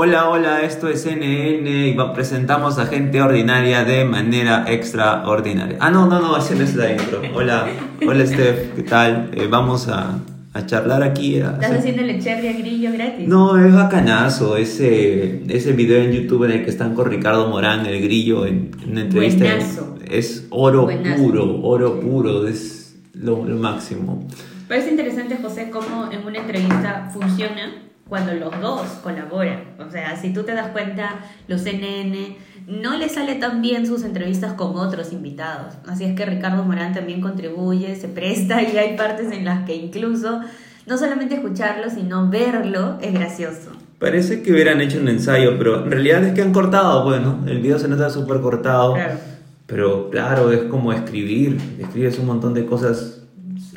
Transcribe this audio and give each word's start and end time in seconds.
Hola, 0.00 0.28
hola, 0.28 0.62
esto 0.62 0.88
es 0.88 1.04
NN 1.06 1.66
y 1.66 1.96
presentamos 2.14 2.78
a 2.78 2.86
gente 2.86 3.20
ordinaria 3.20 3.82
de 3.82 4.04
manera 4.04 4.64
extraordinaria. 4.68 5.76
Ah, 5.80 5.90
no, 5.90 6.06
no, 6.06 6.20
no, 6.20 6.36
así 6.36 6.54
no 6.54 6.62
es 6.62 6.76
la 6.76 6.92
intro. 6.92 7.20
Hola, 7.34 7.66
hola 8.06 8.24
Steph, 8.24 8.76
¿qué 8.76 8.84
tal? 8.84 9.28
Eh, 9.34 9.48
vamos 9.50 9.88
a, 9.88 10.20
a, 10.52 10.66
charlar 10.66 11.02
aquí. 11.02 11.40
A 11.40 11.50
¿Estás 11.54 11.78
haciendo 11.80 12.02
el 12.02 12.22
cherry 12.22 12.52
grillo 12.52 12.92
gratis? 12.92 13.26
No, 13.26 13.58
es 13.58 13.74
bacanazo 13.74 14.56
ese, 14.56 15.42
ese 15.48 15.72
video 15.72 16.00
en 16.00 16.12
YouTube 16.12 16.44
en 16.44 16.52
el 16.52 16.62
que 16.62 16.70
están 16.70 16.94
con 16.94 17.10
Ricardo 17.10 17.48
Morán, 17.48 17.84
el 17.84 18.00
grillo, 18.00 18.46
en, 18.46 18.70
una 18.88 19.00
entrevista. 19.00 19.46
Buenazo. 19.46 19.98
Es 20.08 20.46
oro 20.50 20.88
puro, 21.16 21.60
oro 21.60 21.98
puro, 21.98 22.46
es 22.46 22.96
lo, 23.14 23.44
lo 23.44 23.56
máximo. 23.56 24.24
Parece 24.68 24.90
interesante, 24.90 25.38
José, 25.42 25.70
cómo 25.70 26.08
en 26.12 26.24
una 26.24 26.38
entrevista 26.38 27.10
funciona 27.12 27.87
cuando 28.08 28.34
los 28.34 28.60
dos 28.60 28.86
colaboran. 29.02 29.64
O 29.78 29.90
sea, 29.90 30.16
si 30.16 30.32
tú 30.32 30.42
te 30.42 30.54
das 30.54 30.68
cuenta, 30.68 31.20
los 31.46 31.62
CNN 31.62 32.36
no 32.66 32.96
le 32.96 33.08
sale 33.08 33.34
tan 33.36 33.62
bien 33.62 33.86
sus 33.86 34.04
entrevistas 34.04 34.52
con 34.54 34.76
otros 34.76 35.12
invitados. 35.12 35.74
Así 35.86 36.04
es 36.04 36.14
que 36.14 36.26
Ricardo 36.26 36.64
Morán 36.64 36.92
también 36.92 37.20
contribuye, 37.20 37.96
se 37.96 38.08
presta 38.08 38.62
y 38.62 38.76
hay 38.76 38.96
partes 38.96 39.32
en 39.32 39.44
las 39.44 39.64
que 39.64 39.74
incluso 39.74 40.40
no 40.86 40.98
solamente 40.98 41.34
escucharlo, 41.34 41.90
sino 41.90 42.28
verlo 42.28 42.98
es 43.00 43.12
gracioso. 43.12 43.72
Parece 43.98 44.42
que 44.42 44.52
hubieran 44.52 44.80
hecho 44.80 45.00
un 45.00 45.08
ensayo, 45.08 45.58
pero 45.58 45.84
en 45.84 45.90
realidad 45.90 46.24
es 46.24 46.32
que 46.32 46.42
han 46.42 46.52
cortado, 46.52 47.04
bueno, 47.04 47.40
el 47.46 47.60
video 47.60 47.78
se 47.78 47.88
nota 47.88 48.08
súper 48.10 48.40
cortado. 48.40 48.94
Claro. 48.94 49.18
Pero 49.66 50.08
claro, 50.08 50.50
es 50.50 50.62
como 50.62 50.94
escribir, 50.94 51.58
escribes 51.78 52.18
un 52.18 52.24
montón 52.26 52.54
de 52.54 52.64
cosas, 52.64 53.22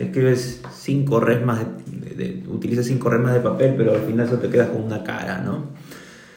escribes 0.04 0.62
cinco 0.72 1.20
resmas 1.20 1.60
de 1.60 1.92
de, 2.16 2.44
utilizas 2.50 2.86
cinco 2.86 3.10
remas 3.10 3.34
de 3.34 3.40
papel, 3.40 3.76
pero 3.78 3.94
al 3.94 4.02
final 4.02 4.28
solo 4.28 4.40
te 4.40 4.50
quedas 4.50 4.70
con 4.70 4.84
una 4.84 5.04
cara, 5.04 5.40
¿no? 5.40 5.66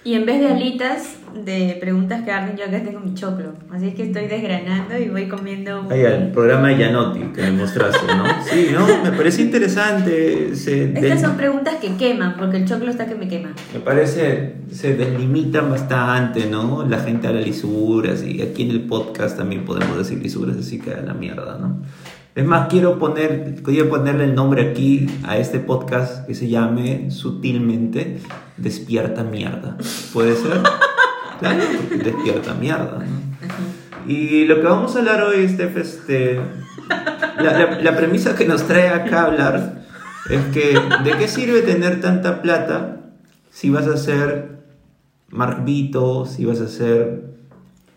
Y 0.05 0.12
en 0.14 0.27
vez 0.27 0.38
de 0.38 0.48
alitas 0.48 1.16
de 1.46 1.78
preguntas 1.80 2.22
que 2.24 2.30
arden, 2.30 2.58
yo 2.58 2.66
acá 2.66 2.83
tengo 2.83 3.00
mi 3.00 3.14
choclo. 3.14 3.55
Así 3.70 3.89
es 3.89 3.94
que 3.94 4.02
estoy 4.02 4.27
desgranando 4.27 4.98
y 4.98 5.08
voy 5.08 5.28
comiendo. 5.28 5.86
Ahí, 5.91 6.02
el 6.02 6.30
programa 6.30 6.69
de 6.69 6.78
Yanotti 6.78 7.20
que 7.34 7.41
me 7.41 7.52
mostraste, 7.52 8.06
¿no? 8.06 8.24
Sí, 8.44 8.69
¿no? 8.70 8.86
Me 9.02 9.16
parece 9.16 9.41
interesante. 9.41 10.50
Estas 10.52 11.22
son 11.22 11.39
preguntas 11.39 11.77
que 11.77 11.96
queman, 11.96 12.36
porque 12.36 12.58
el 12.58 12.67
choclo 12.67 12.91
está 12.91 13.06
que 13.06 13.14
me 13.14 13.28
quema. 13.28 13.55
Me 13.72 13.80
parece, 13.80 14.56
se 14.70 14.94
deslimitan 14.94 15.70
bastante, 15.70 16.50
¿no? 16.50 16.86
La 16.86 16.98
gente 16.98 17.27
habla 17.27 17.41
lisuras 17.41 18.22
y 18.22 18.42
aquí 18.42 18.64
en 18.64 18.72
el 18.72 18.83
podcast 18.83 19.39
también 19.39 19.64
podemos 19.64 19.96
decir 19.96 20.19
lisuras, 20.19 20.58
así 20.58 20.78
que 20.78 20.92
a 20.92 21.00
la 21.00 21.14
mierda, 21.14 21.56
¿no? 21.58 21.78
Es 22.34 22.44
más, 22.44 22.66
quiero, 22.68 22.98
poner, 22.98 23.62
quiero 23.62 23.88
ponerle 23.88 24.24
el 24.24 24.34
nombre 24.34 24.70
aquí 24.70 25.06
a 25.22 25.38
este 25.38 25.60
podcast 25.60 26.27
que 26.27 26.34
se 26.34 26.48
llame 26.48 27.12
sutilmente 27.12 28.18
Despierta 28.56 29.22
Mierda. 29.22 29.77
¿Puede 30.12 30.34
ser? 30.36 30.60
Claro, 31.40 31.64
despierta 31.90 32.55
mierda. 32.55 33.05
Y 34.06 34.44
lo 34.44 34.60
que 34.60 34.66
vamos 34.68 34.94
a 34.94 35.00
hablar 35.00 35.20
hoy, 35.24 35.48
Steph, 35.48 35.77
este, 35.77 36.40
la, 37.40 37.80
la, 37.82 37.96
premisa 37.96 38.36
que 38.36 38.46
nos 38.46 38.62
trae 38.62 38.88
acá 38.88 39.22
a 39.22 39.27
hablar 39.27 39.84
es 40.30 40.40
que 40.55 40.80
¿de 41.02 41.18
qué 41.18 41.27
sirve 41.27 41.62
tener 41.62 42.00
tanta 42.00 42.40
plata 42.40 43.00
si 43.50 43.68
vas 43.68 43.88
a 43.88 43.96
ser 43.96 44.60
Mark 45.28 45.64
Vito, 45.64 46.24
si 46.24 46.44
vas 46.44 46.60
a 46.60 46.68
ser 46.68 47.34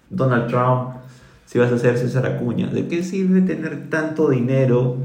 Donald 0.10 0.48
Trump, 0.48 0.97
si 1.48 1.58
vas 1.58 1.72
a 1.72 1.76
hacer 1.76 1.98
César 1.98 2.26
Acuña? 2.26 2.68
¿De 2.68 2.88
qué 2.88 3.04
sirve 3.04 3.42
tener 3.42 3.90
tanto 3.90 4.30
dinero 4.30 4.98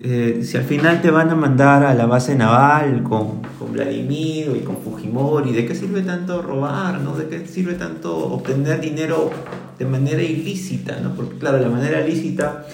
eh, 0.00 0.40
si 0.42 0.56
al 0.56 0.64
final 0.64 1.02
te 1.02 1.10
van 1.10 1.28
a 1.30 1.34
mandar 1.34 1.84
a 1.84 1.92
la 1.92 2.06
base 2.06 2.34
naval 2.34 3.02
con, 3.02 3.42
con 3.58 3.72
Vladimir 3.72 4.50
y 4.56 4.60
con 4.64 4.78
Fujimori? 4.78 5.52
¿De 5.52 5.66
qué 5.66 5.74
sirve 5.74 6.00
tanto 6.02 6.40
robar? 6.40 7.00
¿no? 7.00 7.14
¿De 7.14 7.28
qué 7.28 7.46
sirve 7.46 7.74
tanto 7.74 8.16
obtener 8.16 8.80
dinero 8.80 9.30
de 9.78 9.84
manera 9.84 10.22
ilícita? 10.22 10.98
¿no? 11.00 11.14
Porque 11.14 11.36
claro, 11.36 11.58
la 11.58 11.68
manera 11.68 12.00
ilícita 12.06 12.64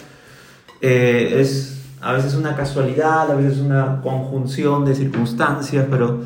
eh, 0.81 1.41
es 1.41 1.83
a 2.01 2.12
veces 2.12 2.34
una 2.34 2.55
casualidad, 2.55 3.33
a 3.33 3.34
veces 3.34 3.59
una 3.59 4.01
conjunción 4.01 4.84
de 4.84 4.95
circunstancias, 4.95 5.87
pero 5.91 6.21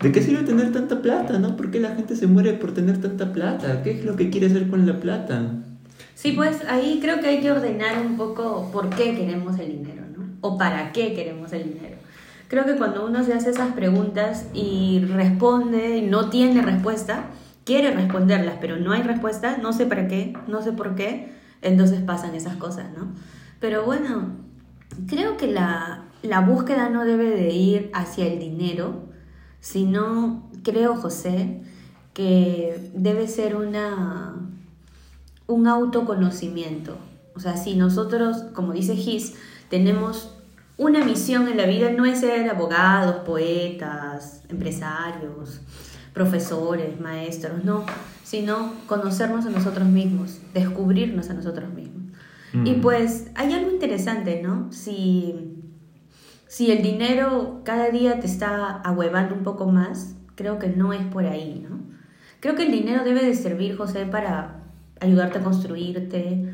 ¿de 0.00 0.12
qué 0.12 0.22
sirve 0.22 0.44
tener 0.44 0.72
tanta 0.72 1.02
plata? 1.02 1.38
¿no? 1.38 1.58
¿Por 1.58 1.70
qué 1.70 1.78
la 1.78 1.94
gente 1.94 2.16
se 2.16 2.26
muere 2.26 2.54
por 2.54 2.72
tener 2.72 3.02
tanta 3.02 3.34
plata? 3.34 3.82
¿Qué 3.82 3.98
es 3.98 4.04
lo 4.06 4.16
que 4.16 4.30
quiere 4.30 4.46
hacer 4.46 4.70
con 4.70 4.86
la 4.86 4.98
plata? 4.98 5.42
Sí, 6.24 6.32
pues 6.32 6.64
ahí 6.70 7.00
creo 7.02 7.20
que 7.20 7.26
hay 7.26 7.40
que 7.42 7.52
ordenar 7.52 7.98
un 7.98 8.16
poco 8.16 8.70
por 8.72 8.88
qué 8.88 9.14
queremos 9.14 9.58
el 9.58 9.72
dinero, 9.72 10.04
¿no? 10.16 10.24
O 10.40 10.56
para 10.56 10.90
qué 10.90 11.12
queremos 11.12 11.52
el 11.52 11.64
dinero. 11.64 11.98
Creo 12.48 12.64
que 12.64 12.76
cuando 12.76 13.04
uno 13.04 13.22
se 13.24 13.34
hace 13.34 13.50
esas 13.50 13.74
preguntas 13.74 14.46
y 14.54 15.04
responde 15.04 16.00
no 16.00 16.30
tiene 16.30 16.62
respuesta, 16.62 17.26
quiere 17.64 17.90
responderlas, 17.90 18.54
pero 18.58 18.78
no 18.78 18.92
hay 18.92 19.02
respuesta, 19.02 19.58
no 19.58 19.74
sé 19.74 19.84
para 19.84 20.08
qué, 20.08 20.32
no 20.48 20.62
sé 20.62 20.72
por 20.72 20.94
qué, 20.94 21.30
entonces 21.60 22.00
pasan 22.00 22.34
esas 22.34 22.56
cosas, 22.56 22.86
¿no? 22.96 23.12
Pero 23.60 23.84
bueno, 23.84 24.28
creo 25.06 25.36
que 25.36 25.48
la, 25.48 26.04
la 26.22 26.40
búsqueda 26.40 26.88
no 26.88 27.04
debe 27.04 27.28
de 27.28 27.50
ir 27.50 27.90
hacia 27.92 28.24
el 28.24 28.38
dinero, 28.38 29.10
sino, 29.60 30.48
creo, 30.62 30.96
José, 30.96 31.60
que 32.14 32.90
debe 32.94 33.28
ser 33.28 33.56
una 33.56 34.53
un 35.46 35.66
autoconocimiento. 35.66 36.96
O 37.34 37.40
sea, 37.40 37.56
si 37.56 37.74
nosotros, 37.76 38.44
como 38.54 38.72
dice 38.72 38.96
Gis, 38.96 39.34
tenemos 39.68 40.34
una 40.76 41.04
misión 41.04 41.48
en 41.48 41.56
la 41.56 41.66
vida, 41.66 41.90
no 41.90 42.04
es 42.04 42.20
ser 42.20 42.48
abogados, 42.48 43.16
poetas, 43.24 44.42
empresarios, 44.48 45.60
profesores, 46.12 47.00
maestros, 47.00 47.64
no, 47.64 47.84
sino 48.22 48.72
conocernos 48.86 49.46
a 49.46 49.50
nosotros 49.50 49.86
mismos, 49.86 50.40
descubrirnos 50.52 51.30
a 51.30 51.34
nosotros 51.34 51.72
mismos. 51.72 52.02
Y 52.52 52.74
mm. 52.74 52.80
pues 52.80 53.30
hay 53.34 53.52
algo 53.52 53.72
interesante, 53.72 54.40
¿no? 54.40 54.72
Si, 54.72 55.60
si 56.46 56.70
el 56.70 56.82
dinero 56.82 57.62
cada 57.64 57.90
día 57.90 58.20
te 58.20 58.26
está 58.26 58.80
ahuevando 58.80 59.34
un 59.34 59.42
poco 59.42 59.66
más, 59.66 60.14
creo 60.36 60.60
que 60.60 60.68
no 60.68 60.92
es 60.92 61.04
por 61.06 61.26
ahí, 61.26 61.66
¿no? 61.68 61.80
Creo 62.38 62.54
que 62.54 62.66
el 62.66 62.70
dinero 62.70 63.02
debe 63.02 63.24
de 63.24 63.34
servir, 63.34 63.76
José, 63.76 64.06
para 64.06 64.63
ayudarte 65.04 65.38
a 65.38 65.42
construirte, 65.42 66.52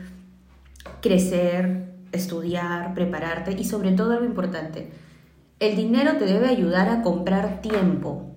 crecer, 1.00 1.90
estudiar, 2.12 2.94
prepararte 2.94 3.52
y 3.58 3.64
sobre 3.64 3.92
todo 3.92 4.12
algo 4.12 4.24
importante, 4.24 4.90
el 5.58 5.76
dinero 5.76 6.16
te 6.16 6.24
debe 6.24 6.48
ayudar 6.48 6.88
a 6.88 7.02
comprar 7.02 7.60
tiempo 7.60 8.34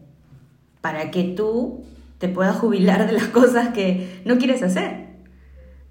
para 0.81 1.11
que 1.11 1.23
tú 1.23 1.83
te 2.17 2.27
puedas 2.29 2.57
jubilar 2.57 3.07
de 3.07 3.13
las 3.13 3.27
cosas 3.29 3.69
que 3.69 4.21
no 4.25 4.37
quieres 4.37 4.61
hacer, 4.63 5.07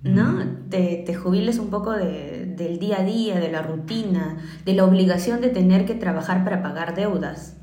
¿no? 0.03 0.45
Te, 0.69 1.03
te 1.05 1.15
jubiles 1.15 1.59
un 1.59 1.71
poco 1.71 1.93
de, 1.93 2.47
del 2.57 2.79
día 2.79 3.01
a 3.01 3.05
día, 3.05 3.41
de 3.41 3.51
la 3.51 3.63
rutina, 3.63 4.39
de 4.65 4.75
la 4.75 4.85
obligación 4.85 5.41
de 5.41 5.49
tener 5.49 5.87
que 5.87 5.95
trabajar 5.95 6.45
para 6.45 6.63
pagar 6.63 6.95
deudas 6.95 7.57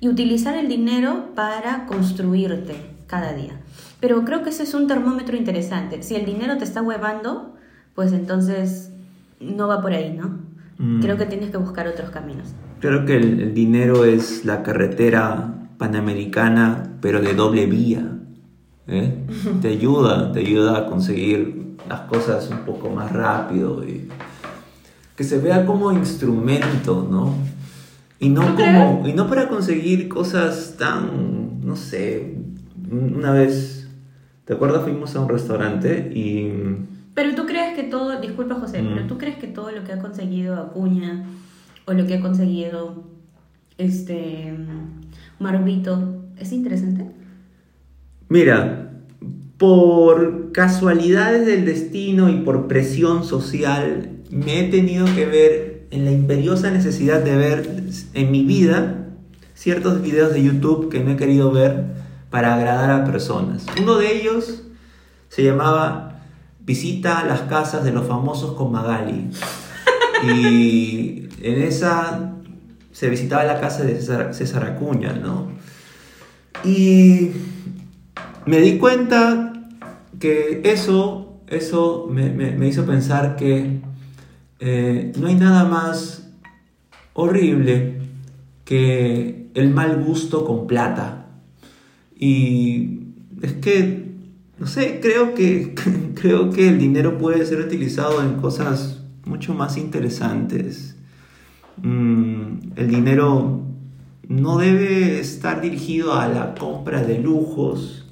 y 0.00 0.08
utilizar 0.08 0.56
el 0.56 0.68
dinero 0.68 1.32
para 1.34 1.86
construirte 1.86 2.95
cada 3.06 3.32
día. 3.32 3.60
Pero 4.00 4.24
creo 4.24 4.42
que 4.42 4.50
ese 4.50 4.64
es 4.64 4.74
un 4.74 4.86
termómetro 4.86 5.36
interesante. 5.36 6.02
Si 6.02 6.14
el 6.14 6.24
dinero 6.24 6.58
te 6.58 6.64
está 6.64 6.82
huevando, 6.82 7.54
pues 7.94 8.12
entonces 8.12 8.90
no 9.40 9.68
va 9.68 9.80
por 9.80 9.92
ahí, 9.92 10.12
¿no? 10.12 10.40
Mm. 10.78 11.00
Creo 11.00 11.16
que 11.16 11.26
tienes 11.26 11.50
que 11.50 11.56
buscar 11.56 11.88
otros 11.88 12.10
caminos. 12.10 12.48
Creo 12.80 13.06
que 13.06 13.16
el, 13.16 13.54
dinero 13.54 14.04
es 14.04 14.44
la 14.44 14.62
carretera 14.62 15.54
panamericana, 15.78 16.98
pero 17.00 17.20
de 17.22 17.34
doble 17.34 17.66
vía. 17.66 18.12
¿eh? 18.86 19.26
te 19.62 19.68
ayuda, 19.68 20.32
te 20.32 20.40
ayuda 20.40 20.78
a 20.78 20.86
conseguir 20.86 21.76
las 21.88 22.00
cosas 22.02 22.48
un 22.50 22.58
poco 22.60 22.90
más 22.90 23.10
rápido 23.12 23.84
y 23.84 24.08
que 25.16 25.24
se 25.24 25.38
vea 25.38 25.64
como 25.64 25.92
instrumento, 25.92 27.06
¿no? 27.10 27.34
Y 28.18 28.28
no, 28.28 28.54
como, 28.54 29.06
y 29.06 29.12
no 29.12 29.28
para 29.28 29.48
conseguir 29.48 30.08
cosas 30.08 30.76
tan, 30.78 31.60
no 31.64 31.76
sé, 31.76 32.36
una 32.90 33.32
vez 33.32 33.76
¿Te 34.46 34.52
acuerdas? 34.52 34.84
Fuimos 34.84 35.14
a 35.16 35.20
un 35.20 35.28
restaurante 35.28 36.08
y... 36.14 36.52
Pero 37.14 37.34
tú 37.34 37.46
crees 37.46 37.74
que 37.74 37.82
todo, 37.82 38.20
disculpa 38.20 38.54
José, 38.54 38.80
pero 38.80 39.04
mm. 39.04 39.08
tú 39.08 39.18
crees 39.18 39.36
que 39.38 39.48
todo 39.48 39.72
lo 39.72 39.82
que 39.82 39.92
ha 39.92 39.98
conseguido 39.98 40.54
Acuña 40.54 41.24
o 41.84 41.92
lo 41.92 42.06
que 42.06 42.14
ha 42.14 42.20
conseguido 42.20 43.02
este 43.76 44.54
Marvito 45.40 46.22
es 46.38 46.52
interesante? 46.52 47.06
Mira, 48.28 48.92
por 49.58 50.52
casualidades 50.52 51.44
del 51.44 51.64
destino 51.64 52.30
y 52.30 52.42
por 52.42 52.68
presión 52.68 53.24
social, 53.24 54.10
me 54.30 54.60
he 54.60 54.70
tenido 54.70 55.06
que 55.16 55.26
ver 55.26 55.86
en 55.90 56.04
la 56.04 56.12
imperiosa 56.12 56.70
necesidad 56.70 57.20
de 57.20 57.34
ver 57.34 57.68
en 58.14 58.30
mi 58.30 58.44
vida 58.44 59.08
ciertos 59.54 60.02
videos 60.02 60.32
de 60.32 60.44
YouTube 60.44 60.88
que 60.88 61.02
no 61.02 61.10
he 61.10 61.16
querido 61.16 61.50
ver 61.50 62.05
para 62.36 62.54
agradar 62.54 62.90
a 62.90 63.04
personas. 63.06 63.64
Uno 63.80 63.96
de 63.96 64.14
ellos 64.14 64.62
se 65.30 65.42
llamaba 65.42 66.20
Visita 66.60 67.24
las 67.24 67.40
casas 67.40 67.82
de 67.82 67.92
los 67.92 68.06
famosos 68.06 68.52
con 68.58 68.72
Magali. 68.72 69.30
Y 70.22 71.28
en 71.40 71.62
esa 71.62 72.34
se 72.92 73.08
visitaba 73.08 73.44
la 73.44 73.58
casa 73.58 73.84
de 73.84 74.02
César, 74.02 74.64
Acuña, 74.64 75.14
¿no? 75.14 75.50
Y 76.62 77.30
me 78.44 78.60
di 78.60 78.76
cuenta 78.76 79.54
que 80.20 80.60
eso, 80.62 81.40
eso 81.46 82.06
me, 82.10 82.68
hizo 82.68 82.84
pensar 82.84 83.36
que 83.36 83.80
eh, 84.60 85.10
no 85.16 85.28
hay 85.28 85.36
nada 85.36 85.64
más 85.64 86.28
horrible 87.14 88.02
que 88.66 89.48
el 89.54 89.70
mal 89.70 90.04
gusto 90.04 90.44
con 90.44 90.66
plata. 90.66 91.25
Y 92.18 93.00
es 93.42 93.52
que, 93.54 94.14
no 94.58 94.66
sé, 94.66 95.00
creo 95.00 95.34
que, 95.34 95.74
creo 96.14 96.50
que 96.50 96.68
el 96.68 96.78
dinero 96.78 97.18
puede 97.18 97.44
ser 97.44 97.60
utilizado 97.60 98.22
en 98.22 98.34
cosas 98.40 99.02
mucho 99.24 99.54
más 99.54 99.76
interesantes. 99.76 100.96
Mm, 101.82 102.72
el 102.76 102.88
dinero 102.88 103.60
no 104.28 104.58
debe 104.58 105.20
estar 105.20 105.60
dirigido 105.60 106.14
a 106.14 106.26
la 106.28 106.54
compra 106.54 107.02
de 107.02 107.18
lujos, 107.18 108.06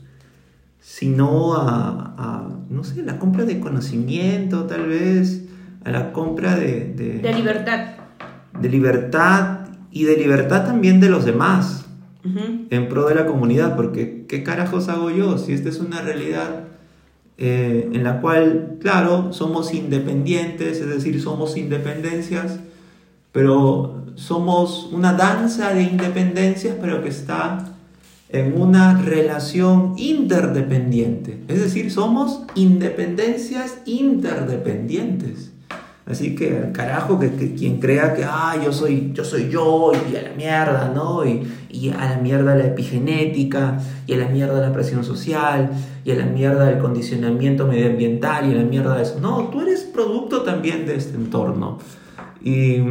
sino 0.80 1.54
a, 1.54 2.14
a, 2.18 2.48
no 2.68 2.84
sé, 2.84 3.02
la 3.02 3.18
compra 3.18 3.44
de 3.44 3.58
conocimiento 3.58 4.64
tal 4.64 4.86
vez, 4.86 5.46
a 5.84 5.90
la 5.90 6.12
compra 6.12 6.56
de, 6.56 6.92
de, 6.94 7.18
De 7.20 7.34
libertad. 7.34 7.86
de 8.60 8.68
libertad 8.68 9.60
y 9.90 10.04
de 10.04 10.16
libertad 10.16 10.66
también 10.66 11.00
de 11.00 11.08
los 11.08 11.24
demás 11.24 11.83
En 12.70 12.88
pro 12.88 13.06
de 13.06 13.14
la 13.14 13.26
comunidad, 13.26 13.76
porque 13.76 14.24
¿qué 14.26 14.42
carajos 14.42 14.88
hago 14.88 15.10
yo 15.10 15.36
si 15.36 15.52
esta 15.52 15.68
es 15.68 15.78
una 15.78 16.00
realidad 16.00 16.64
eh, 17.36 17.90
en 17.92 18.04
la 18.04 18.20
cual, 18.20 18.78
claro, 18.80 19.32
somos 19.32 19.74
independientes, 19.74 20.80
es 20.80 20.88
decir, 20.88 21.20
somos 21.20 21.56
independencias, 21.56 22.60
pero 23.32 24.04
somos 24.14 24.88
una 24.92 25.14
danza 25.14 25.74
de 25.74 25.82
independencias, 25.82 26.76
pero 26.80 27.02
que 27.02 27.08
está 27.08 27.74
en 28.28 28.60
una 28.60 29.02
relación 29.02 29.94
interdependiente, 29.96 31.42
es 31.48 31.60
decir, 31.60 31.90
somos 31.90 32.42
independencias 32.54 33.78
interdependientes. 33.84 35.53
Así 36.06 36.34
que 36.34 36.70
carajo 36.72 37.18
que, 37.18 37.32
que 37.34 37.54
quien 37.54 37.80
crea 37.80 38.12
que 38.14 38.24
ah, 38.24 38.56
yo 38.62 38.72
soy 38.74 39.12
yo 39.14 39.24
soy 39.24 39.48
yo 39.48 39.90
y 40.12 40.14
a 40.16 40.20
la 40.22 40.32
mierda, 40.36 40.92
¿no? 40.94 41.24
Y, 41.24 41.42
y 41.70 41.88
a 41.90 42.10
la 42.10 42.18
mierda 42.18 42.54
la 42.54 42.66
epigenética, 42.66 43.80
y 44.06 44.12
a 44.12 44.18
la 44.18 44.28
mierda 44.28 44.60
la 44.60 44.70
presión 44.72 45.02
social, 45.02 45.70
y 46.04 46.10
a 46.10 46.14
la 46.16 46.26
mierda 46.26 46.70
el 46.70 46.78
condicionamiento 46.78 47.66
medioambiental, 47.66 48.46
y 48.48 48.52
a 48.52 48.56
la 48.56 48.64
mierda 48.64 49.00
eso. 49.00 49.18
No, 49.18 49.48
tú 49.50 49.62
eres 49.62 49.80
producto 49.80 50.42
también 50.42 50.84
de 50.84 50.96
este 50.96 51.16
entorno. 51.16 51.78
Y, 52.42 52.82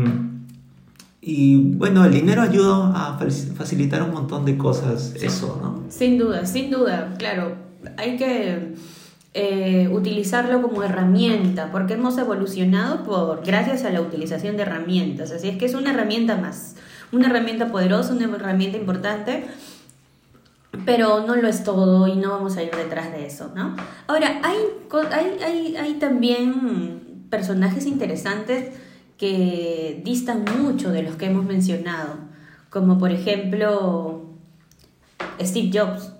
y 1.22 1.58
bueno, 1.76 2.04
el 2.06 2.12
dinero 2.14 2.42
ayuda 2.42 2.92
a 2.96 3.20
faci- 3.20 3.54
facilitar 3.54 4.02
un 4.04 4.12
montón 4.12 4.44
de 4.44 4.58
cosas, 4.58 5.14
eso, 5.22 5.60
¿no? 5.62 5.84
Sin 5.90 6.18
duda, 6.18 6.46
sin 6.46 6.72
duda, 6.72 7.14
claro. 7.20 7.56
Hay 7.98 8.18
que 8.18 8.74
eh, 9.36 9.90
utilizarlo 9.92 10.62
como 10.62 10.84
herramienta, 10.84 11.72
porque 11.72 11.94
hemos 11.94 12.18
evolucionado 12.18 13.04
por 13.04 13.44
gracias 13.44 13.84
a 13.84 13.90
la 13.90 14.02
utilización 14.02 14.58
de 14.58 14.64
herramientas. 14.64 15.32
Así 15.32 15.50
es 15.50 15.58
que 15.58 15.66
es 15.66 15.74
una 15.74 15.92
herramienta 15.92 16.38
más, 16.38 16.76
una 17.12 17.28
herramienta 17.28 17.72
poderosa, 17.72 18.14
una 18.14 18.26
herramienta 18.26 18.78
importante, 18.78 19.46
pero 20.86 21.26
no 21.26 21.36
lo 21.36 21.48
es 21.48 21.64
todo 21.64 22.08
y 22.08 22.16
no 22.16 22.30
vamos 22.30 22.58
a 22.58 22.64
ir 22.64 22.72
detrás 22.76 23.12
de 23.12 23.26
eso, 23.26 23.52
¿no? 23.56 23.76
Ahora, 24.08 24.40
hay, 24.44 24.58
hay, 25.12 25.44
hay, 25.44 25.76
hay 25.78 25.94
también 25.96 27.28
personajes 27.30 27.88
interesantes 27.88 28.72
que 29.18 30.02
distan 30.04 30.46
mucho 30.60 30.92
de 30.92 31.02
los 31.02 31.16
que 31.16 31.26
hemos 31.26 31.46
mencionado, 31.46 32.18
como 32.70 33.00
por 33.00 33.12
ejemplo 33.12 34.26
Steve 35.42 35.72
Jobs. 35.74 36.13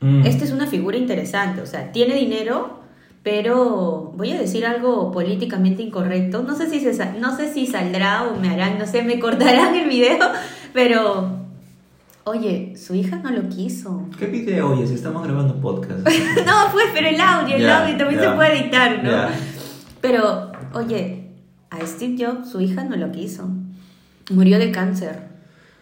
Mm. 0.00 0.24
Esta 0.26 0.44
es 0.44 0.52
una 0.52 0.66
figura 0.66 0.96
interesante, 0.96 1.60
o 1.60 1.66
sea, 1.66 1.90
tiene 1.92 2.14
dinero, 2.14 2.78
pero 3.22 4.12
voy 4.16 4.32
a 4.32 4.38
decir 4.40 4.64
algo 4.64 5.10
políticamente 5.10 5.82
incorrecto. 5.82 6.42
No 6.42 6.56
sé 6.56 6.70
si 6.70 6.80
se 6.80 6.94
sa- 6.94 7.12
no 7.18 7.36
sé 7.36 7.52
si 7.52 7.66
saldrá 7.66 8.22
o 8.24 8.36
me 8.38 8.48
harán, 8.48 8.78
no 8.78 8.86
sé, 8.86 9.02
me 9.02 9.18
cortarán 9.18 9.74
el 9.74 9.88
video, 9.88 10.18
pero 10.72 11.36
oye, 12.24 12.74
su 12.76 12.94
hija 12.94 13.16
no 13.16 13.30
lo 13.30 13.48
quiso. 13.48 14.02
¿Qué 14.18 14.26
video? 14.26 14.70
Oye, 14.72 14.86
si 14.86 14.94
estamos 14.94 15.24
grabando 15.24 15.56
podcast. 15.60 16.00
no, 16.46 16.72
pues, 16.72 16.86
pero 16.94 17.08
el 17.08 17.20
audio, 17.20 17.56
el 17.56 17.62
Ya, 17.62 17.82
audio 17.84 17.96
también 17.96 18.20
ya. 18.20 18.30
se 18.30 18.36
puede 18.36 18.60
editar, 18.60 19.02
¿no? 19.02 19.10
Ya. 19.10 19.30
Pero, 20.00 20.52
oye, 20.74 21.30
a 21.70 21.84
Steve 21.86 22.16
Jobs 22.24 22.50
su 22.50 22.60
hija 22.60 22.84
no 22.84 22.96
lo 22.96 23.10
quiso. 23.10 23.48
Murió 24.30 24.58
de 24.58 24.70
cáncer. 24.70 25.26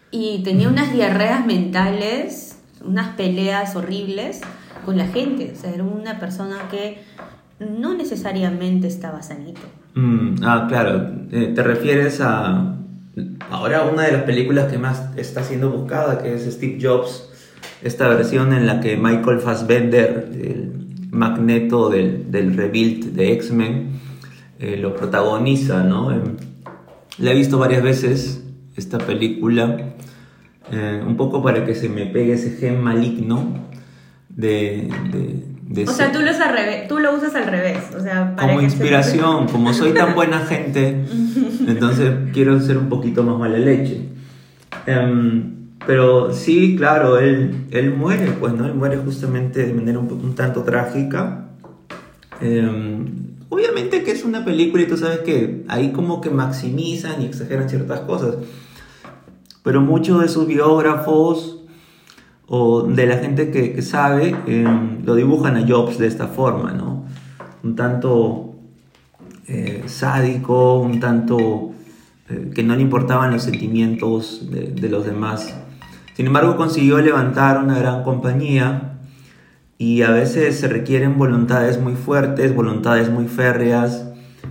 Y 0.09 0.41
tenía 0.43 0.69
unas 0.69 0.93
diarreas 0.93 1.45
mentales, 1.45 2.46
unas 2.87 3.15
peleas 3.15 3.75
horribles 3.75 4.41
con 4.85 4.97
la 4.97 5.07
gente. 5.07 5.53
O 5.55 5.59
sea, 5.59 5.73
era 5.73 5.83
una 5.83 6.19
persona 6.19 6.57
que 6.71 7.03
no 7.59 7.93
necesariamente 7.93 8.87
estaba 8.87 9.21
sanito. 9.21 9.61
Mm, 9.95 10.43
ah, 10.43 10.65
claro. 10.67 11.11
Eh, 11.31 11.51
te 11.53 11.63
refieres 11.63 12.21
a 12.21 12.73
ahora 13.49 13.83
una 13.83 14.03
de 14.03 14.11
las 14.11 14.23
películas 14.23 14.71
que 14.71 14.77
más 14.77 15.09
está 15.17 15.43
siendo 15.43 15.71
buscada, 15.71 16.21
que 16.21 16.35
es 16.35 16.43
Steve 16.45 16.77
Jobs. 16.81 17.29
Esta 17.81 18.07
versión 18.07 18.53
en 18.53 18.65
la 18.65 18.79
que 18.79 18.97
Michael 18.97 19.39
Fassbender, 19.39 20.29
el 20.33 21.07
magneto 21.11 21.89
del, 21.89 22.31
del 22.31 22.55
rebuild 22.55 23.13
de 23.13 23.33
X-Men, 23.33 23.99
eh, 24.59 24.77
lo 24.77 24.95
protagoniza, 24.95 25.83
¿no? 25.83 26.11
Em, 26.11 26.35
la 27.19 27.31
he 27.31 27.35
visto 27.35 27.57
varias 27.59 27.83
veces, 27.83 28.43
esta 28.75 28.97
película, 28.97 29.95
eh, 30.71 31.01
un 31.05 31.15
poco 31.17 31.41
para 31.43 31.65
que 31.65 31.75
se 31.75 31.89
me 31.89 32.05
pegue 32.05 32.33
ese 32.33 32.51
gen 32.51 32.81
maligno 32.81 33.65
de... 34.29 34.89
de, 35.11 35.43
de 35.83 35.89
O 35.89 35.93
sea, 35.93 36.11
tú, 36.11 36.19
los 36.21 36.39
al 36.39 36.53
revés, 36.53 36.87
tú 36.87 36.99
lo 36.99 37.13
usas 37.15 37.35
al 37.35 37.45
revés. 37.45 37.77
O 37.97 38.01
sea, 38.01 38.35
para 38.35 38.47
como 38.53 38.59
que 38.61 38.69
se- 38.69 38.75
inspiración, 38.77 39.47
como 39.47 39.73
soy 39.73 39.91
tan 39.91 40.15
buena 40.15 40.39
gente, 40.47 41.05
entonces 41.67 42.11
quiero 42.33 42.59
ser 42.61 42.77
un 42.77 42.89
poquito 42.89 43.23
más 43.23 43.37
mala 43.37 43.57
leche. 43.57 44.01
Em, 44.85 45.53
pero 45.85 46.33
sí, 46.33 46.75
claro, 46.77 47.17
él, 47.19 47.65
él 47.71 47.93
muere, 47.93 48.27
pues, 48.39 48.53
¿no? 48.53 48.65
Él 48.65 48.73
muere 48.73 48.97
justamente 48.97 49.65
de 49.65 49.73
manera 49.73 49.99
un, 49.99 50.09
un 50.11 50.35
tanto 50.35 50.63
trágica. 50.63 51.45
Em, 52.41 53.05
obviamente 53.49 54.03
que 54.03 54.11
es 54.11 54.23
una 54.23 54.45
película 54.45 54.83
y 54.83 54.87
tú 54.87 54.97
sabes 54.97 55.19
que 55.19 55.63
ahí 55.67 55.91
como 55.91 56.21
que 56.21 56.29
maximizan 56.29 57.21
y 57.21 57.25
exageran 57.25 57.69
ciertas 57.69 58.01
cosas. 58.01 58.35
Pero 59.67 59.81
muchos 59.81 60.21
de 60.21 60.29
sus 60.29 60.47
biógrafos 60.47 61.59
o 62.47 62.83
de 62.83 63.05
la 63.05 63.17
gente 63.17 63.51
que, 63.51 63.81
sabe 63.81 64.33
em, 64.47 65.03
lo 65.03 65.13
dibujan 65.13 65.57
a 65.57 65.67
Jobs 65.67 65.97
de 65.97 66.07
esta 66.07 66.27
forma, 66.27 66.71
¿no? 66.71 67.03
Un 67.65 67.75
tanto 67.75 68.55
eh, 69.45 69.83
sádico, 69.87 70.79
un 70.79 71.01
tanto 71.01 71.71
eh, 72.29 72.49
que 72.55 72.63
no 72.63 72.77
le 72.77 72.81
importaban 72.81 73.33
los 73.33 73.43
sentimientos 73.43 74.49
de, 74.49 74.67
de 74.71 74.87
los 74.87 75.05
demás. 75.05 75.53
Sin 76.13 76.27
embargo, 76.27 76.55
consiguió 76.55 76.99
levantar 76.99 77.61
una 77.61 77.77
gran 77.77 78.03
compañía 78.03 78.99
y 79.77 80.03
a 80.03 80.11
veces 80.11 80.57
se 80.57 80.69
requieren 80.69 81.17
voluntades 81.17 81.77
muy 81.77 81.95
fuertes, 81.95 82.55
voluntades 82.55 83.09
muy 83.09 83.27
férreas, 83.27 84.07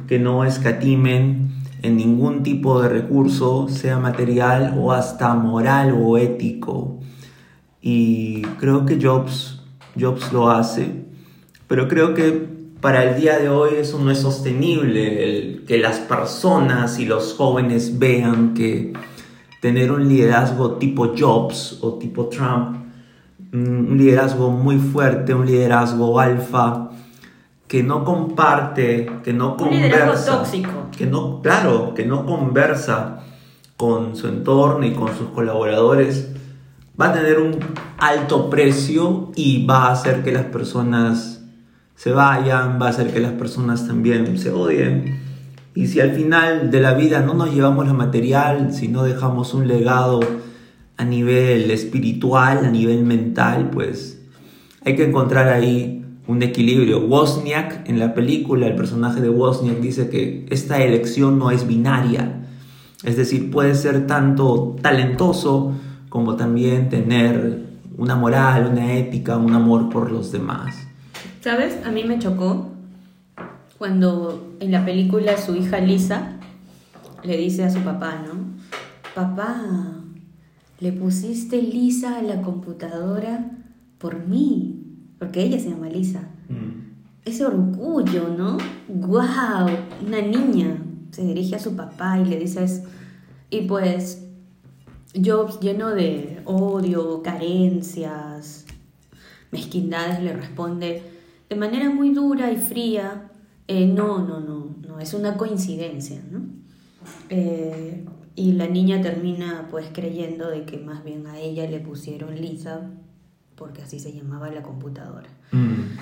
que 0.08 0.18
no 0.18 0.44
escatimen 0.44 1.55
en 1.83 1.97
ningún 1.97 2.42
tipo 2.42 2.80
de 2.83 2.88
recurso, 2.88 3.68
sea 3.68 3.99
material 3.99 4.76
o 4.78 4.92
hasta 4.92 5.35
moral 5.35 5.97
o 6.00 6.18
ético. 6.18 7.00
Y 7.80 8.42
creo 8.59 8.87
que 8.87 8.99
Jobs, 9.00 9.62
Jobs 9.99 10.33
lo 10.33 10.50
hace, 10.50 11.04
pero 11.68 11.88
creo 11.88 12.14
que 12.14 12.56
para 12.80 13.04
el 13.04 13.21
día 13.21 13.38
de 13.38 13.49
hoy 13.49 13.75
eso 13.78 13.99
no 13.99 14.11
es 14.11 14.18
sostenible, 14.18 15.62
que 15.66 15.78
las 15.78 15.99
personas 15.99 16.99
y 16.99 17.06
los 17.06 17.35
jóvenes 17.35 17.99
vean 17.99 18.54
que 18.54 18.92
tener 19.61 19.90
un 19.90 20.09
liderazgo 20.09 20.73
tipo 20.76 21.12
Jobs 21.16 21.78
o 21.80 21.95
tipo 21.95 22.26
Trump, 22.26 22.76
mm, 23.52 23.90
un 23.90 23.99
liderazgo 23.99 24.50
muy 24.50 24.78
fuerte, 24.78 25.35
un 25.35 25.47
liderazgo 25.47 26.21
alfa, 26.21 26.90
que 27.68 27.82
no 27.82 28.04
comparte, 28.04 29.11
que 29.25 29.32
no 29.32 29.56
conversa, 29.56 30.38
tóxico. 30.38 30.88
que 30.96 31.06
no, 31.06 31.42
claro, 31.42 31.94
que 31.94 32.06
no 32.06 32.25
conversa 32.25 33.25
con 33.76 34.16
su 34.16 34.28
entorno 34.28 34.87
y 34.87 34.92
con 34.92 35.16
sus 35.16 35.28
colaboradores, 35.28 36.30
va 37.00 37.08
a 37.08 37.12
tener 37.12 37.38
un 37.40 37.58
alto 37.99 38.49
precio 38.49 39.32
y 39.35 39.66
va 39.66 39.87
a 39.87 39.92
hacer 39.92 40.23
que 40.23 40.32
las 40.32 40.44
personas 40.44 41.42
se 41.94 42.12
vayan, 42.12 42.78
va 42.80 42.87
a 42.87 42.90
hacer 42.90 43.12
que 43.12 43.20
las 43.20 43.32
personas 43.32 43.87
también 43.87 44.38
se 44.38 44.50
odien. 44.50 45.20
Y 45.75 45.88
si 45.88 46.00
al 46.00 46.12
final 46.12 46.70
de 46.70 46.80
la 46.80 46.94
vida 46.94 47.20
no 47.20 47.35
nos 47.35 47.52
llevamos 47.52 47.87
lo 47.87 47.94
material, 47.94 48.73
si 48.73 48.88
no 48.88 49.02
dejamos 49.02 49.52
un 49.52 49.68
legado 49.68 50.20
a 50.96 51.04
nivel 51.04 51.70
espiritual, 51.70 52.64
a 52.64 52.70
nivel 52.70 53.04
mental, 53.04 53.70
pues 53.70 54.23
hay 54.85 54.96
que 54.96 55.04
encontrar 55.04 55.49
ahí 55.49 56.05
un 56.26 56.42
equilibrio. 56.42 57.00
Wozniak, 57.06 57.88
en 57.88 57.99
la 57.99 58.14
película, 58.14 58.66
el 58.66 58.76
personaje 58.76 59.21
de 59.21 59.30
Wozniak 59.30 59.78
dice 59.80 60.09
que 60.09 60.47
esta 60.50 60.83
elección 60.83 61.38
no 61.38 61.50
es 61.50 61.66
binaria. 61.66 62.42
Es 63.04 63.16
decir, 63.16 63.50
puede 63.50 63.75
ser 63.75 64.06
tanto 64.06 64.76
talentoso 64.83 65.75
como 66.09 66.37
también 66.37 66.88
tener 66.88 67.66
una 67.99 68.16
moral, 68.16 68.68
una 68.73 68.95
ética, 68.95 69.37
un 69.37 69.54
amor 69.54 69.88
por 69.88 70.11
los 70.11 70.33
demás. 70.33 70.76
¿Sabes? 71.40 71.78
A 71.85 71.90
mí 71.90 72.04
me 72.04 72.18
chocó 72.18 72.71
cuando 73.78 74.56
en 74.61 74.73
la 74.73 74.85
película 74.85 75.37
su 75.37 75.54
hija 75.54 75.78
Lisa 75.78 76.38
le 77.23 77.37
dice 77.37 77.64
a 77.64 77.71
su 77.71 77.80
papá, 77.80 78.23
¿no? 78.26 78.56
Papá, 79.14 79.62
le 80.80 80.92
pusiste 80.92 81.62
Lisa 81.62 82.18
a 82.18 82.23
la 82.23 82.42
computadora 82.42 83.50
por 83.99 84.26
mí, 84.26 84.75
porque 85.18 85.42
ella 85.42 85.58
se 85.58 85.70
llama 85.70 85.88
Lisa. 85.88 86.28
Mm. 86.49 86.87
Ese 87.25 87.44
orgullo, 87.44 88.28
¿no? 88.28 88.58
¡Guau! 88.88 89.68
Una 90.06 90.23
niña 90.23 90.82
se 91.11 91.23
dirige 91.25 91.56
a 91.56 91.58
su 91.58 91.75
papá 91.75 92.18
y 92.18 92.25
le 92.25 92.38
dice 92.38 92.62
eso. 92.62 92.85
Y 93.50 93.62
pues 93.62 94.23
Jobs, 95.14 95.61
lleno 95.61 95.90
de 95.90 96.40
odio, 96.44 97.23
carencias, 97.23 98.66
mezquindades, 99.50 100.23
le 100.23 100.32
responde 100.35 101.02
de 101.49 101.56
manera 101.56 101.90
muy 101.90 102.12
dura 102.12 102.50
y 102.50 102.56
fría, 102.56 103.30
eh, 103.68 103.87
no, 103.87 104.18
no, 104.26 104.40
no, 104.40 104.76
no, 104.87 104.99
es 104.99 105.14
una 105.14 105.37
coincidencia, 105.37 106.23
¿no? 106.30 106.44
Eh, 107.30 108.04
y 108.35 108.52
la 108.52 108.66
niña 108.66 109.00
termina 109.00 109.68
pues 109.70 109.87
creyendo 109.92 110.50
de 110.50 110.64
que 110.64 110.78
más 110.78 111.04
bien 111.04 111.26
a 111.26 111.38
ella 111.38 111.68
le 111.68 111.80
pusieron 111.80 112.35
Lisa 112.35 112.90
porque 113.56 113.82
así 113.82 113.98
se 113.98 114.12
llamaba 114.12 114.50
la 114.50 114.62
computadora. 114.62 115.28
Mm. 115.52 115.98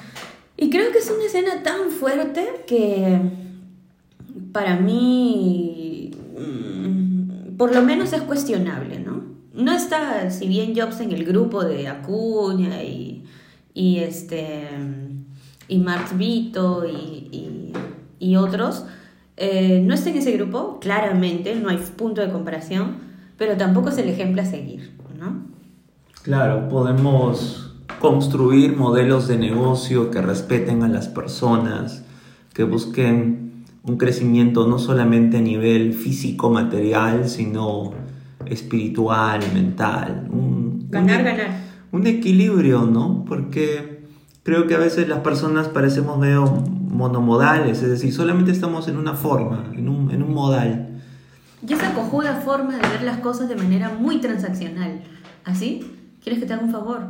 Y 0.57 0.71
creo 0.71 0.93
que 0.93 0.99
es 0.99 1.11
una 1.11 1.25
escena 1.25 1.63
tan 1.63 1.91
fuerte 1.91 2.65
que 2.67 3.21
para 4.53 4.77
mí 4.77 6.11
mm, 6.39 7.57
por 7.57 7.75
lo 7.75 7.83
menos 7.83 8.13
es 8.13 8.23
cuestionable, 8.23 9.01
¿no? 9.01 9.23
No 9.53 9.73
está, 9.73 10.31
si 10.31 10.49
bien 10.49 10.75
Jobs 10.77 11.01
en 11.01 11.13
el 11.13 11.25
grupo 11.25 11.65
de 11.65 11.87
Acuña 11.89 12.83
y, 12.83 13.25
y 13.73 13.99
este 13.99 14.69
y 15.69 15.79
Max 15.79 16.17
Vito 16.19 16.85
y, 16.87 17.29
y- 17.33 17.73
y 18.21 18.37
otros, 18.37 18.85
eh, 19.37 19.83
no 19.85 19.93
está 19.95 20.09
en 20.11 20.17
ese 20.17 20.33
grupo, 20.33 20.79
claramente, 20.81 21.55
no 21.57 21.69
hay 21.69 21.77
punto 21.79 22.21
de 22.21 22.31
comparación, 22.31 22.97
pero 23.37 23.57
tampoco 23.57 23.89
es 23.91 23.99
el 23.99 24.09
ejemplo 24.09 24.41
a 24.41 24.45
seguir, 24.47 24.93
¿no? 25.19 25.43
Claro, 26.25 26.69
podemos 26.71 27.75
construir 28.01 28.77
modelos 28.77 29.29
de 29.29 29.37
negocio 29.37 30.11
que 30.11 30.23
respeten 30.23 30.83
a 30.83 30.89
las 30.89 31.09
personas, 31.09 32.03
que 32.55 32.65
busquen 32.65 33.65
un 33.83 33.99
crecimiento 33.99 34.67
no 34.67 34.79
solamente 34.79 35.37
a 35.37 35.41
nivel 35.43 35.93
físico, 35.93 36.49
material, 36.49 37.29
sino 37.29 37.93
espiritual, 38.47 39.41
mental. 39.53 40.27
Un, 40.31 40.87
Ganar, 40.91 41.19
un- 41.19 41.25
ganar. 41.25 41.47
Un 41.93 42.07
equilibrio, 42.07 42.83
¿no? 42.87 43.25
Porque 43.29 44.07
creo 44.43 44.67
que 44.67 44.75
a 44.75 44.79
veces 44.79 45.07
las 45.09 45.21
personas 45.21 45.69
parecemos 45.69 46.19
medio 46.19 46.45
monomodales, 46.47 47.83
es 47.83 47.91
decir, 47.91 48.13
solamente 48.15 48.51
estamos 48.51 48.89
en 48.89 48.97
una 48.97 49.13
forma, 49.13 49.71
en 49.77 49.89
un, 49.91 50.11
en 50.11 50.23
un 50.23 50.33
modal. 50.33 51.01
Y 51.69 51.73
esa 51.73 51.93
cojuda 51.95 52.37
forma 52.45 52.75
de 52.77 52.89
ver 52.89 53.03
las 53.03 53.19
cosas 53.19 53.49
de 53.49 53.57
manera 53.57 53.91
muy 54.01 54.21
transaccional. 54.21 55.03
¿Así? 55.45 55.85
¿Quieres 56.25 56.41
que 56.41 56.47
te 56.47 56.55
haga 56.55 56.65
un 56.65 56.73
favor? 56.73 57.03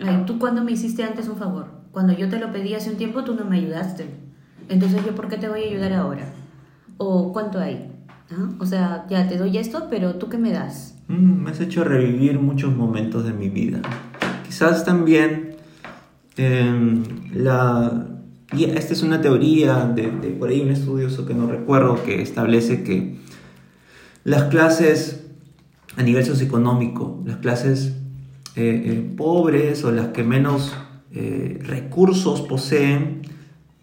Ay, 0.00 0.24
¿Tú 0.26 0.40
cuándo 0.40 0.64
me 0.64 0.72
hiciste 0.72 1.04
antes 1.04 1.28
un 1.28 1.36
favor? 1.36 1.66
Cuando 1.92 2.12
yo 2.12 2.28
te 2.28 2.40
lo 2.40 2.50
pedí 2.52 2.74
hace 2.74 2.90
un 2.90 2.96
tiempo, 2.96 3.22
tú 3.22 3.34
no 3.36 3.44
me 3.44 3.56
ayudaste. 3.56 4.06
Entonces, 4.68 5.04
¿yo 5.06 5.14
por 5.14 5.28
qué 5.28 5.36
te 5.36 5.48
voy 5.48 5.62
a 5.62 5.68
ayudar 5.68 5.92
ahora? 5.92 6.24
¿O 6.96 7.32
cuánto 7.32 7.60
hay? 7.60 7.92
¿Ah? 8.32 8.50
O 8.58 8.66
sea, 8.66 9.06
ya 9.08 9.28
te 9.28 9.38
doy 9.38 9.58
esto, 9.58 9.86
pero 9.88 10.16
¿tú 10.16 10.28
qué 10.28 10.38
me 10.38 10.50
das? 10.50 10.96
Mm, 11.06 11.44
me 11.44 11.50
has 11.52 11.60
hecho 11.60 11.84
revivir 11.84 12.40
muchos 12.40 12.74
momentos 12.74 13.24
de 13.24 13.32
mi 13.32 13.48
vida. 13.48 13.80
Quizás 14.44 14.84
también 14.84 15.54
em, 16.36 17.04
la... 17.32 18.08
Y 18.56 18.64
esta 18.64 18.92
es 18.92 19.04
una 19.04 19.20
teoría 19.20 19.84
de, 19.84 20.10
de 20.10 20.30
por 20.30 20.48
ahí 20.48 20.62
un 20.62 20.70
estudioso 20.70 21.26
que 21.26 21.34
no 21.34 21.46
recuerdo 21.46 22.02
que 22.02 22.20
establece 22.20 22.82
que 22.82 23.18
las 24.24 24.44
clases 24.44 25.26
a 25.96 26.02
nivel 26.02 26.24
socioeconómico, 26.24 27.22
las 27.24 27.36
clases 27.36 28.01
eh, 28.54 28.82
eh, 28.84 29.14
pobres 29.16 29.82
o 29.82 29.92
las 29.92 30.08
que 30.08 30.24
menos 30.24 30.74
eh, 31.14 31.58
recursos 31.62 32.42
poseen, 32.42 33.22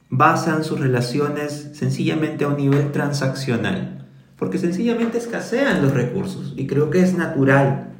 basan 0.10 0.64
sus 0.64 0.80
relaciones 0.80 1.72
sencillamente 1.74 2.44
a 2.44 2.50
un 2.50 2.58
nivel 2.58 2.92
transaccional, 2.92 4.08
porque 4.38 4.60
sencillamente 4.60 5.18
escasean 5.18 5.82
los 5.82 5.92
recursos 5.94 6.54
y 6.56 6.68
creo 6.68 6.92
que 6.92 7.02
es 7.02 7.18
natural. 7.18 7.94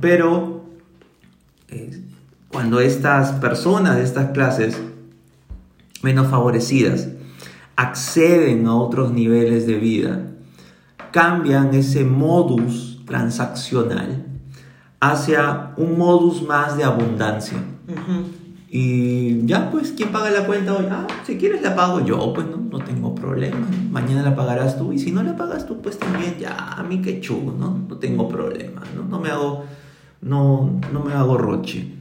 Pero 0.00 0.62
cuando 2.48 2.80
estas 2.80 3.32
personas 3.32 3.96
de 3.96 4.04
estas 4.04 4.30
clases 4.30 4.78
menos 6.02 6.28
favorecidas 6.28 7.08
acceden 7.74 8.66
a 8.66 8.76
otros 8.76 9.12
niveles 9.12 9.66
de 9.66 9.78
vida, 9.78 10.28
cambian 11.10 11.74
ese 11.74 12.04
modus 12.04 13.02
transaccional 13.06 14.31
hacia 15.02 15.72
un 15.76 15.98
modus 15.98 16.42
más 16.42 16.76
de 16.76 16.84
abundancia. 16.84 17.58
Y 18.70 19.44
ya, 19.46 19.68
pues, 19.68 19.92
¿quién 19.96 20.10
paga 20.10 20.30
la 20.30 20.46
cuenta 20.46 20.74
hoy? 20.74 20.86
Ah, 20.88 21.08
si 21.26 21.36
quieres 21.36 21.60
la 21.60 21.74
pago 21.74 22.04
yo, 22.04 22.32
pues 22.32 22.46
no, 22.46 22.58
no 22.58 22.78
tengo 22.84 23.12
problema. 23.12 23.66
Mañana 23.90 24.22
la 24.22 24.36
pagarás 24.36 24.78
tú. 24.78 24.92
Y 24.92 25.00
si 25.00 25.10
no 25.10 25.24
la 25.24 25.36
pagas 25.36 25.66
tú, 25.66 25.82
pues 25.82 25.98
también, 25.98 26.36
ya, 26.38 26.56
a 26.56 26.84
mí 26.84 27.02
qué 27.02 27.20
chulo, 27.20 27.52
¿no? 27.58 27.80
No 27.88 27.96
tengo 27.96 28.28
problema, 28.28 28.82
¿no? 28.94 29.02
No 29.02 29.18
me 29.18 29.30
hago, 29.30 29.64
no, 30.20 30.80
no 30.92 31.00
me 31.00 31.14
hago 31.14 31.36
roche. 31.36 31.96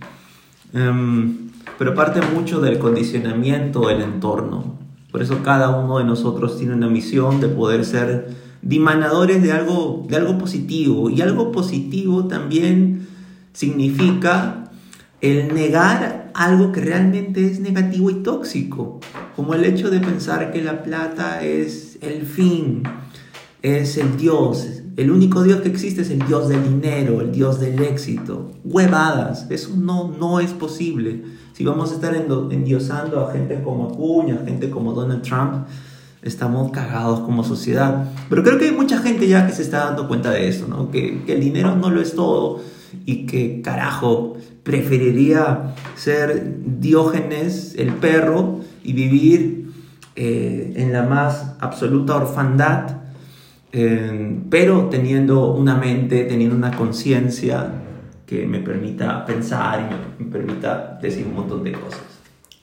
Em, 0.71 1.49
pero 1.79 1.95
parte 1.95 2.21
mucho 2.21 2.61
del 2.61 2.77
condicionamiento 2.77 3.87
del 3.87 4.01
entorno. 4.01 4.75
Por 5.11 5.23
eso 5.23 5.41
cada 5.41 5.71
uno 5.71 5.97
de 5.97 6.03
nosotros 6.03 6.55
tiene 6.55 6.75
una 6.75 6.87
misión 6.87 7.41
de 7.41 7.47
poder 7.47 7.83
ser 7.83 8.29
dimanadores 8.61 9.41
de 9.41 9.51
algo, 9.51 10.05
de 10.07 10.17
algo 10.17 10.37
positivo. 10.37 11.09
Y 11.09 11.21
algo 11.21 11.51
positivo 11.51 12.27
también 12.27 13.07
significa 13.53 14.71
el 15.21 15.53
negar 15.53 16.31
algo 16.33 16.71
que 16.71 16.81
realmente 16.81 17.45
es 17.45 17.59
negativo 17.59 18.09
y 18.09 18.15
tóxico, 18.23 18.99
como 19.35 19.53
el 19.53 19.65
hecho 19.65 19.89
de 19.89 19.99
pensar 19.99 20.51
que 20.51 20.63
la 20.63 20.83
plata 20.83 21.43
es 21.43 21.97
el 22.01 22.25
fin, 22.25 22.83
es 23.61 23.97
el 23.97 24.17
Dios, 24.17 24.81
el 24.97 25.09
único 25.09 25.43
Dios 25.43 25.61
que 25.61 25.69
existe 25.69 26.01
es 26.01 26.09
el 26.09 26.19
Dios 26.27 26.49
del 26.49 26.63
dinero, 26.63 27.21
el 27.21 27.31
Dios 27.31 27.59
del 27.59 27.81
éxito. 27.81 28.51
Huevadas, 28.63 29.47
eso 29.49 29.75
no, 29.77 30.09
no 30.09 30.39
es 30.39 30.51
posible. 30.51 31.23
Si 31.53 31.63
vamos 31.63 31.91
a 31.91 31.95
estar 31.95 32.13
endiosando 32.15 33.25
a 33.25 33.31
gente 33.31 33.61
como 33.63 33.89
Acuña, 33.89 34.35
a 34.41 34.45
gente 34.45 34.69
como 34.69 34.93
Donald 34.93 35.21
Trump, 35.21 35.67
estamos 36.21 36.71
cagados 36.71 37.21
como 37.21 37.43
sociedad. 37.43 38.05
Pero 38.29 38.43
creo 38.43 38.57
que 38.59 38.65
hay 38.65 38.71
mucha 38.71 38.99
gente 38.99 39.27
ya 39.27 39.47
que 39.47 39.53
se 39.53 39.61
está 39.61 39.85
dando 39.85 40.07
cuenta 40.07 40.31
de 40.31 40.47
eso, 40.47 40.67
¿no? 40.67 40.91
Que, 40.91 41.23
que 41.25 41.33
el 41.33 41.41
dinero 41.41 41.75
no 41.75 41.89
lo 41.89 42.01
es 42.01 42.15
todo 42.15 42.61
y 43.05 43.25
que, 43.25 43.61
carajo, 43.61 44.37
preferiría 44.63 45.75
ser 45.95 46.57
Diógenes, 46.79 47.75
el 47.77 47.93
perro, 47.93 48.59
y 48.83 48.93
vivir 48.93 49.71
eh, 50.15 50.73
en 50.75 50.91
la 50.91 51.03
más 51.03 51.55
absoluta 51.59 52.15
orfandad, 52.15 52.97
eh, 53.71 54.39
pero 54.49 54.87
teniendo 54.89 55.53
una 55.53 55.75
mente, 55.75 56.25
teniendo 56.25 56.55
una 56.55 56.71
conciencia 56.71 57.71
que 58.25 58.45
me 58.45 58.59
permita 58.59 59.25
pensar 59.25 59.79
y 59.79 59.83
me, 60.23 60.25
me 60.25 60.31
permita 60.31 60.99
decir 61.01 61.25
un 61.27 61.35
montón 61.35 61.63
de 61.63 61.73
cosas. 61.73 62.10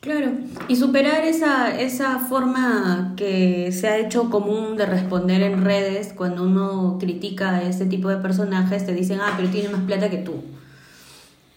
Claro, 0.08 0.30
y 0.68 0.76
superar 0.76 1.26
esa, 1.26 1.78
esa 1.78 2.18
forma 2.18 3.12
que 3.14 3.70
se 3.72 3.88
ha 3.88 3.98
hecho 3.98 4.30
común 4.30 4.78
de 4.78 4.86
responder 4.86 5.42
en 5.42 5.66
redes 5.66 6.14
cuando 6.16 6.44
uno 6.44 6.96
critica 6.98 7.56
a 7.56 7.62
este 7.62 7.84
tipo 7.84 8.08
de 8.08 8.16
personajes, 8.16 8.86
te 8.86 8.94
dicen, 8.94 9.18
ah, 9.20 9.34
pero 9.36 9.50
tiene 9.50 9.68
más 9.68 9.82
plata 9.82 10.08
que 10.08 10.16
tú. 10.16 10.36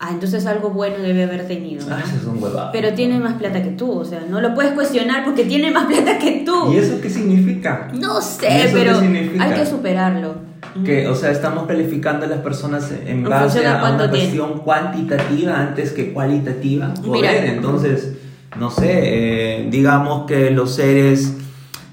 Ah, 0.01 0.09
entonces 0.11 0.45
algo 0.47 0.71
bueno 0.71 0.97
debe 0.97 1.23
haber 1.23 1.47
tenido. 1.47 1.87
¿no? 1.87 1.95
Ah, 1.95 2.03
esas 2.05 2.23
son 2.23 2.43
huevadas. 2.43 2.71
Pero 2.73 2.93
tiene 2.93 3.19
más 3.19 3.35
plata 3.35 3.63
que 3.63 3.69
tú, 3.69 3.89
o 3.89 4.03
sea, 4.03 4.25
no 4.29 4.41
lo 4.41 4.53
puedes 4.53 4.73
cuestionar 4.73 5.23
porque 5.23 5.45
tiene 5.45 5.71
más 5.71 5.85
plata 5.85 6.19
que 6.19 6.43
tú. 6.45 6.73
¿Y 6.73 6.75
eso 6.75 6.99
qué 6.99 7.09
significa? 7.09 7.89
No 7.93 8.19
¿Y 8.19 8.21
sé, 8.21 8.65
eso 8.65 8.73
pero 8.77 8.99
hay 8.99 9.53
que 9.53 9.65
superarlo. 9.65 10.35
Que, 10.83 11.07
o 11.07 11.15
sea, 11.15 11.31
estamos 11.31 11.67
calificando 11.67 12.25
a 12.25 12.29
las 12.29 12.39
personas 12.39 12.91
en 13.05 13.23
base 13.23 13.65
a 13.65 13.77
una 13.77 13.97
tiene. 13.97 14.09
cuestión 14.09 14.59
cuantitativa 14.59 15.57
antes 15.57 15.93
que 15.93 16.11
cualitativa. 16.11 16.93
Mira. 17.01 17.29
Joder, 17.29 17.45
entonces, 17.45 18.17
no 18.59 18.69
sé, 18.69 19.63
eh, 19.63 19.67
digamos 19.69 20.25
que 20.25 20.51
los 20.51 20.75
seres 20.75 21.37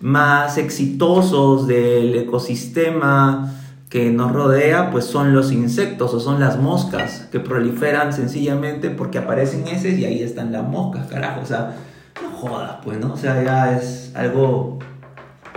más 0.00 0.58
exitosos 0.58 1.66
del 1.66 2.14
ecosistema 2.14 3.54
que 3.88 4.10
nos 4.10 4.32
rodea, 4.32 4.90
pues 4.90 5.06
son 5.06 5.34
los 5.34 5.50
insectos 5.50 6.12
o 6.12 6.20
son 6.20 6.40
las 6.40 6.58
moscas 6.58 7.28
que 7.32 7.40
proliferan 7.40 8.12
sencillamente 8.12 8.90
porque 8.90 9.18
aparecen 9.18 9.66
heces 9.66 9.98
y 9.98 10.04
ahí 10.04 10.22
están 10.22 10.52
las 10.52 10.68
moscas, 10.68 11.06
carajo. 11.06 11.40
O 11.42 11.46
sea, 11.46 11.76
no 12.22 12.30
jodas, 12.36 12.76
pues, 12.84 13.00
¿no? 13.00 13.14
O 13.14 13.16
sea, 13.16 13.42
ya 13.42 13.76
es 13.76 14.12
algo 14.14 14.78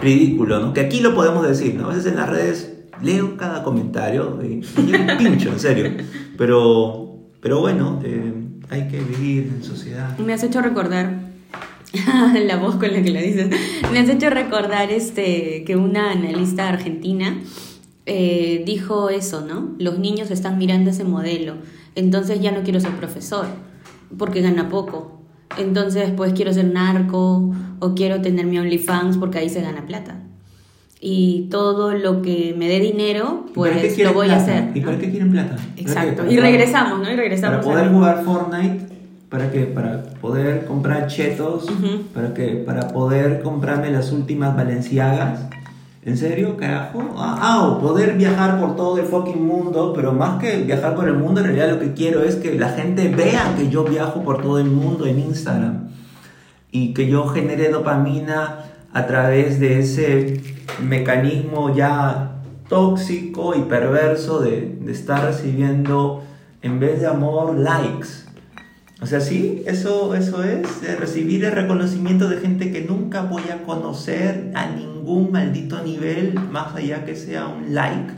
ridículo, 0.01 0.59
¿no? 0.59 0.73
Que 0.73 0.81
aquí 0.81 1.01
lo 1.01 1.13
podemos 1.13 1.45
decir, 1.45 1.75
¿no? 1.75 1.85
A 1.85 1.89
veces 1.89 2.05
en 2.05 2.15
las 2.15 2.29
redes 2.29 2.73
leo 3.01 3.35
cada 3.35 3.63
comentario 3.63 4.39
y, 4.41 4.63
y 4.77 5.17
pincho, 5.17 5.49
en 5.49 5.59
serio. 5.59 5.91
Pero 6.37 7.01
Pero 7.41 7.59
bueno, 7.59 7.99
eh, 8.03 8.40
hay 8.71 8.87
que 8.87 8.99
vivir 9.01 9.51
en 9.53 9.63
sociedad. 9.63 10.17
Me 10.17 10.33
has 10.33 10.43
hecho 10.43 10.61
recordar 10.61 11.13
la 12.45 12.55
voz 12.55 12.75
con 12.77 12.91
la 12.91 13.03
que 13.03 13.11
lo 13.11 13.19
dices. 13.19 13.49
Me 13.91 13.99
has 13.99 14.09
hecho 14.09 14.29
recordar 14.29 14.89
este 14.91 15.63
que 15.65 15.75
una 15.75 16.11
analista 16.11 16.69
argentina 16.69 17.37
eh, 18.05 18.63
dijo 18.65 19.09
eso, 19.09 19.41
¿no? 19.41 19.75
Los 19.77 19.99
niños 19.99 20.31
están 20.31 20.57
mirando 20.57 20.89
ese 20.89 21.03
modelo. 21.03 21.55
Entonces 21.95 22.41
ya 22.41 22.51
no 22.51 22.63
quiero 22.63 22.79
ser 22.79 22.91
profesor 22.91 23.45
porque 24.17 24.41
gana 24.41 24.69
poco. 24.69 25.19
Entonces 25.57 26.11
pues 26.15 26.31
quiero 26.31 26.53
ser 26.53 26.65
narco 26.65 27.53
o 27.79 27.93
quiero 27.93 28.21
tener 28.21 28.45
mi 28.45 28.57
OnlyFans 28.57 29.17
porque 29.17 29.39
ahí 29.39 29.49
se 29.49 29.61
gana 29.61 29.85
plata. 29.85 30.15
Y 31.03 31.47
todo 31.49 31.93
lo 31.95 32.21
que 32.21 32.53
me 32.55 32.67
dé 32.67 32.79
dinero, 32.79 33.45
¿Y 33.49 33.57
para 33.59 33.81
qué 33.81 33.87
pues 33.87 33.97
lo 34.07 34.13
voy 34.13 34.27
a 34.29 34.35
plata? 34.35 34.43
hacer. 34.43 34.77
¿Y 34.77 34.81
para 34.81 34.97
qué 34.99 35.09
quieren 35.09 35.31
plata? 35.31 35.55
Exacto. 35.75 36.23
Y 36.29 36.37
regresamos, 36.39 36.99
¿no? 36.99 37.11
Y 37.11 37.15
regresamos. 37.15 37.57
Para 37.57 37.67
poder 37.73 37.85
a- 37.87 37.91
jugar 37.91 38.23
Fortnite, 38.23 38.85
¿para 39.27 39.51
qué? 39.51 39.61
Para 39.61 40.03
poder 40.21 40.65
comprar 40.65 41.07
chetos, 41.07 41.63
Ujú. 41.63 42.03
¿para 42.13 42.33
qué? 42.35 42.49
Para 42.65 42.89
poder 42.89 43.41
comprarme 43.41 43.89
las 43.89 44.11
últimas 44.11 44.55
Valenciagas. 44.55 45.39
¿En 46.03 46.17
serio, 46.17 46.55
carajo? 46.57 47.15
Ah, 47.17 47.37
ah, 47.41 47.67
o 47.67 47.79
poder 47.79 48.15
viajar 48.15 48.59
por 48.59 48.75
todo 48.75 48.99
el 48.99 49.05
fucking 49.05 49.43
mundo, 49.43 49.93
pero 49.95 50.13
más 50.13 50.39
que 50.39 50.57
viajar 50.57 50.95
por 50.95 51.07
el 51.07 51.15
mundo, 51.15 51.41
en 51.41 51.47
realidad 51.47 51.69
lo 51.71 51.79
que 51.79 51.93
quiero 51.93 52.23
es 52.23 52.35
que 52.35 52.53
la 52.55 52.69
gente 52.69 53.07
vea 53.07 53.55
que 53.57 53.69
yo 53.69 53.83
viajo 53.85 54.21
por 54.23 54.41
todo 54.41 54.59
el 54.59 54.69
mundo 54.69 55.05
en 55.07 55.19
Instagram 55.19 55.89
y 56.71 56.93
que 56.93 57.07
yo 57.07 57.27
genere 57.27 57.69
dopamina 57.69 58.65
a 58.93 59.05
través 59.07 59.59
de 59.59 59.79
ese 59.79 60.41
mecanismo 60.81 61.75
ya 61.75 62.41
tóxico 62.69 63.55
y 63.55 63.61
perverso 63.61 64.39
de, 64.39 64.77
de 64.79 64.91
estar 64.91 65.25
recibiendo 65.25 66.23
en 66.61 66.79
vez 66.79 67.01
de 67.01 67.07
amor 67.07 67.57
likes. 67.57 68.31
O 69.01 69.07
sea, 69.07 69.19
sí, 69.19 69.63
eso, 69.65 70.13
eso 70.13 70.43
es, 70.43 70.81
recibir 70.99 71.43
el 71.43 71.53
reconocimiento 71.53 72.29
de 72.29 72.37
gente 72.37 72.71
que 72.71 72.81
nunca 72.81 73.23
voy 73.23 73.41
a 73.51 73.63
conocer 73.63 74.51
a 74.53 74.67
ningún 74.67 75.31
maldito 75.31 75.81
nivel, 75.81 76.39
más 76.51 76.75
allá 76.75 77.03
que 77.03 77.15
sea 77.15 77.47
un 77.47 77.73
like. 77.73 78.13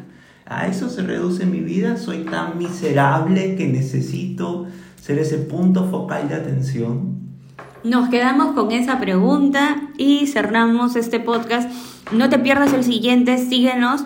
A 0.45 0.67
eso 0.67 0.89
se 0.89 1.03
reduce 1.03 1.45
mi 1.45 1.61
vida, 1.61 1.95
soy 1.95 2.25
tan 2.25 2.57
miserable 2.57 3.55
que 3.55 3.65
necesito 3.69 4.67
ser 4.99 5.19
ese 5.19 5.37
punto 5.37 5.89
focal 5.89 6.27
de 6.27 6.35
atención. 6.35 7.13
Nos 7.85 8.09
quedamos 8.09 8.53
con 8.53 8.71
esa 8.73 8.99
pregunta 8.99 9.89
y 9.97 10.27
cerramos 10.27 10.97
este 10.97 11.21
podcast. 11.21 11.71
No 12.11 12.29
te 12.29 12.39
pierdas 12.39 12.73
el 12.73 12.83
siguiente, 12.83 13.37
síguenos 13.37 14.03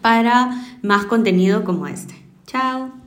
para 0.00 0.64
más 0.82 1.04
contenido 1.06 1.64
como 1.64 1.86
este. 1.86 2.14
Chao. 2.46 2.97